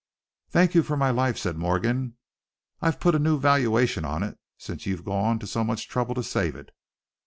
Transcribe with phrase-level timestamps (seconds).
[0.49, 2.17] "Thank you for my life," said Morgan.
[2.81, 6.23] "I've put a new valuation on it since you've gone to so much trouble to
[6.23, 6.71] save it."